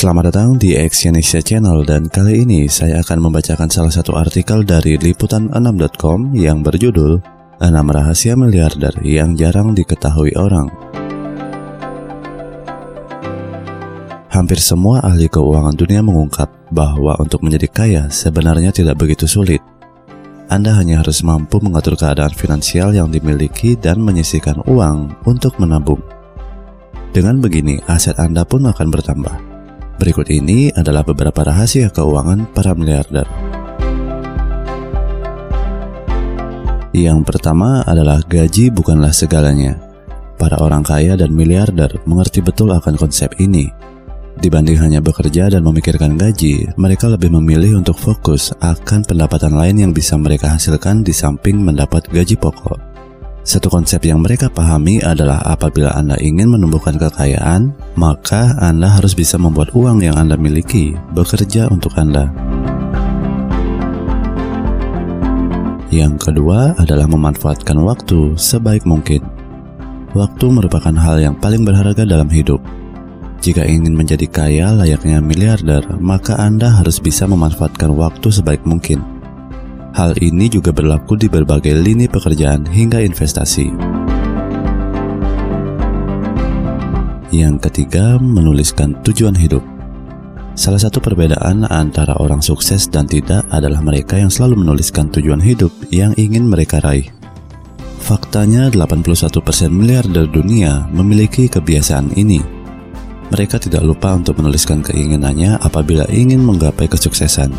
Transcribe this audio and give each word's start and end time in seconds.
Selamat 0.00 0.32
datang 0.32 0.56
di 0.56 0.72
Exyonesia 0.72 1.44
Channel 1.44 1.84
dan 1.84 2.08
kali 2.08 2.48
ini 2.48 2.64
saya 2.72 3.04
akan 3.04 3.20
membacakan 3.20 3.68
salah 3.68 3.92
satu 3.92 4.16
artikel 4.16 4.64
dari 4.64 4.96
liputan6.com 4.96 6.32
yang 6.32 6.64
berjudul 6.64 7.20
6 7.60 7.68
rahasia 7.68 8.32
miliarder 8.32 8.96
yang 9.04 9.36
jarang 9.36 9.76
diketahui 9.76 10.32
orang. 10.40 10.72
Hampir 14.32 14.56
semua 14.64 15.04
ahli 15.04 15.28
keuangan 15.28 15.76
dunia 15.76 16.00
mengungkap 16.00 16.48
bahwa 16.72 17.20
untuk 17.20 17.44
menjadi 17.44 17.68
kaya 17.68 18.02
sebenarnya 18.08 18.72
tidak 18.72 18.96
begitu 18.96 19.28
sulit. 19.28 19.60
Anda 20.48 20.80
hanya 20.80 21.04
harus 21.04 21.20
mampu 21.20 21.60
mengatur 21.60 22.00
keadaan 22.00 22.32
finansial 22.32 22.96
yang 22.96 23.12
dimiliki 23.12 23.76
dan 23.76 24.00
menyisihkan 24.00 24.64
uang 24.64 25.28
untuk 25.28 25.60
menabung. 25.60 26.00
Dengan 27.12 27.36
begini, 27.44 27.84
aset 27.84 28.16
Anda 28.16 28.48
pun 28.48 28.64
akan 28.64 28.88
bertambah. 28.88 29.49
Berikut 30.00 30.32
ini 30.32 30.72
adalah 30.72 31.04
beberapa 31.04 31.44
rahasia 31.44 31.92
keuangan 31.92 32.48
para 32.56 32.72
miliarder. 32.72 33.28
Yang 36.96 37.20
pertama 37.28 37.84
adalah 37.84 38.24
gaji 38.24 38.72
bukanlah 38.72 39.12
segalanya. 39.12 39.76
Para 40.40 40.56
orang 40.56 40.80
kaya 40.80 41.20
dan 41.20 41.36
miliarder 41.36 42.00
mengerti 42.08 42.40
betul 42.40 42.72
akan 42.72 42.96
konsep 42.96 43.28
ini. 43.44 43.68
Dibanding 44.40 44.80
hanya 44.80 45.04
bekerja 45.04 45.52
dan 45.52 45.60
memikirkan 45.60 46.16
gaji, 46.16 46.72
mereka 46.80 47.12
lebih 47.12 47.28
memilih 47.36 47.84
untuk 47.84 48.00
fokus 48.00 48.56
akan 48.64 49.04
pendapatan 49.04 49.52
lain 49.52 49.84
yang 49.84 49.92
bisa 49.92 50.16
mereka 50.16 50.56
hasilkan 50.56 51.04
di 51.04 51.12
samping 51.12 51.60
mendapat 51.60 52.08
gaji 52.08 52.40
pokok. 52.40 52.89
Satu 53.50 53.66
konsep 53.66 54.06
yang 54.06 54.22
mereka 54.22 54.46
pahami 54.46 55.02
adalah 55.02 55.42
apabila 55.42 55.90
Anda 55.98 56.14
ingin 56.22 56.54
menumbuhkan 56.54 56.94
kekayaan, 56.94 57.74
maka 57.98 58.54
Anda 58.62 58.86
harus 58.86 59.10
bisa 59.10 59.42
membuat 59.42 59.74
uang 59.74 60.06
yang 60.06 60.14
Anda 60.14 60.38
miliki 60.38 60.94
bekerja 61.10 61.66
untuk 61.66 61.90
Anda. 61.98 62.30
Yang 65.90 66.30
kedua 66.30 66.78
adalah 66.78 67.10
memanfaatkan 67.10 67.74
waktu 67.82 68.38
sebaik 68.38 68.86
mungkin. 68.86 69.26
Waktu 70.14 70.46
merupakan 70.46 70.94
hal 70.94 71.18
yang 71.18 71.34
paling 71.34 71.66
berharga 71.66 72.06
dalam 72.06 72.30
hidup. 72.30 72.62
Jika 73.42 73.66
ingin 73.66 73.98
menjadi 73.98 74.30
kaya 74.30 74.70
layaknya 74.78 75.18
miliarder, 75.18 75.82
maka 75.98 76.38
Anda 76.38 76.70
harus 76.70 77.02
bisa 77.02 77.26
memanfaatkan 77.26 77.98
waktu 77.98 78.30
sebaik 78.30 78.62
mungkin 78.62 79.19
Hal 79.90 80.14
ini 80.22 80.46
juga 80.46 80.70
berlaku 80.70 81.18
di 81.18 81.26
berbagai 81.26 81.74
lini 81.74 82.06
pekerjaan 82.06 82.62
hingga 82.62 83.02
investasi. 83.02 83.74
Yang 87.34 87.56
ketiga, 87.70 88.18
menuliskan 88.18 88.98
tujuan 89.02 89.34
hidup. 89.34 89.62
Salah 90.54 90.82
satu 90.82 90.98
perbedaan 91.02 91.66
antara 91.66 92.14
orang 92.18 92.42
sukses 92.42 92.90
dan 92.90 93.06
tidak 93.06 93.46
adalah 93.50 93.82
mereka 93.82 94.18
yang 94.18 94.30
selalu 94.30 94.62
menuliskan 94.62 95.10
tujuan 95.10 95.42
hidup 95.42 95.70
yang 95.94 96.14
ingin 96.18 96.46
mereka 96.46 96.82
raih. 96.82 97.06
Faktanya 98.02 98.70
81% 98.70 99.30
miliarder 99.70 100.26
dunia 100.26 100.86
memiliki 100.90 101.46
kebiasaan 101.46 102.14
ini. 102.18 102.42
Mereka 103.30 103.62
tidak 103.62 103.86
lupa 103.86 104.10
untuk 104.14 104.42
menuliskan 104.42 104.82
keinginannya 104.82 105.62
apabila 105.62 106.02
ingin 106.10 106.42
menggapai 106.42 106.90
kesuksesan. 106.90 107.54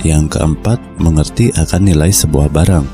Yang 0.00 0.40
keempat, 0.40 0.80
mengerti 0.96 1.52
akan 1.52 1.80
nilai 1.84 2.08
sebuah 2.08 2.48
barang. 2.48 2.86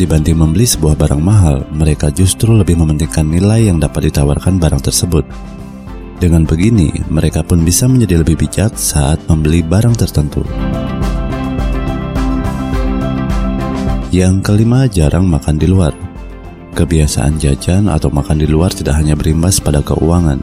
Dibanding 0.00 0.40
membeli 0.40 0.64
sebuah 0.64 0.96
barang 0.96 1.20
mahal, 1.20 1.68
mereka 1.68 2.08
justru 2.08 2.56
lebih 2.56 2.80
mementingkan 2.80 3.28
nilai 3.28 3.68
yang 3.68 3.76
dapat 3.76 4.08
ditawarkan 4.08 4.56
barang 4.56 4.80
tersebut. 4.80 5.28
Dengan 6.16 6.48
begini, 6.48 6.88
mereka 7.12 7.44
pun 7.44 7.60
bisa 7.60 7.84
menjadi 7.84 8.24
lebih 8.24 8.40
bijak 8.40 8.80
saat 8.80 9.20
membeli 9.28 9.60
barang 9.60 9.92
tertentu. 9.92 10.40
Yang 14.08 14.40
kelima, 14.40 14.88
jarang 14.88 15.28
makan 15.28 15.60
di 15.60 15.68
luar. 15.68 15.92
Kebiasaan 16.72 17.36
jajan 17.36 17.92
atau 17.92 18.08
makan 18.08 18.40
di 18.40 18.48
luar 18.48 18.72
tidak 18.72 18.96
hanya 18.96 19.12
berimbas 19.12 19.60
pada 19.60 19.84
keuangan, 19.84 20.40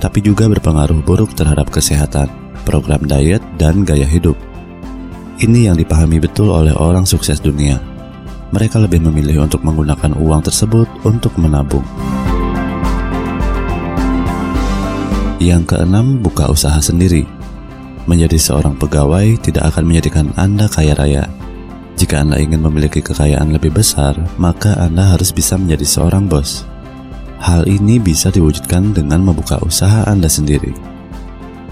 tapi 0.00 0.24
juga 0.24 0.48
berpengaruh 0.48 1.04
buruk 1.04 1.36
terhadap 1.36 1.68
kesehatan, 1.68 2.32
program 2.64 3.04
diet, 3.04 3.44
dan 3.60 3.84
gaya 3.84 4.08
hidup. 4.08 4.47
Ini 5.38 5.70
yang 5.70 5.78
dipahami 5.78 6.18
betul 6.18 6.50
oleh 6.50 6.74
orang 6.74 7.06
sukses 7.06 7.38
dunia. 7.38 7.78
Mereka 8.50 8.82
lebih 8.82 8.98
memilih 9.06 9.46
untuk 9.46 9.62
menggunakan 9.62 10.18
uang 10.18 10.42
tersebut 10.42 10.90
untuk 11.06 11.30
menabung. 11.38 11.86
Yang 15.38 15.62
keenam, 15.70 16.18
buka 16.18 16.50
usaha 16.50 16.82
sendiri. 16.82 17.22
Menjadi 18.10 18.34
seorang 18.34 18.74
pegawai 18.82 19.38
tidak 19.38 19.70
akan 19.70 19.86
menjadikan 19.86 20.26
Anda 20.34 20.66
kaya 20.66 20.98
raya. 20.98 21.30
Jika 21.94 22.18
Anda 22.26 22.42
ingin 22.42 22.58
memiliki 22.58 22.98
kekayaan 22.98 23.54
lebih 23.54 23.78
besar, 23.78 24.18
maka 24.42 24.74
Anda 24.74 25.14
harus 25.14 25.30
bisa 25.30 25.54
menjadi 25.54 25.86
seorang 25.86 26.26
bos. 26.26 26.66
Hal 27.38 27.62
ini 27.70 28.02
bisa 28.02 28.34
diwujudkan 28.34 28.90
dengan 28.90 29.22
membuka 29.22 29.62
usaha 29.62 30.02
Anda 30.10 30.26
sendiri. 30.26 30.87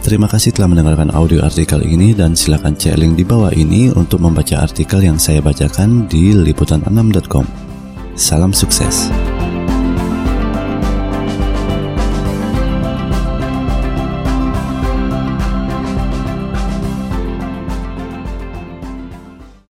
Terima 0.07 0.31
kasih 0.31 0.55
telah 0.55 0.71
mendengarkan 0.71 1.11
audio 1.19 1.43
artikel 1.43 1.83
ini 1.83 2.15
dan 2.15 2.39
silakan 2.39 2.79
cek 2.79 2.95
link 2.95 3.19
di 3.19 3.27
bawah 3.27 3.51
ini 3.51 3.91
untuk 3.91 4.23
membaca 4.23 4.63
artikel 4.63 5.03
yang 5.03 5.19
saya 5.19 5.43
bacakan 5.43 6.07
di 6.07 6.31
liputan6.com. 6.31 7.43
Salam 8.15 8.55
sukses. 8.55 9.11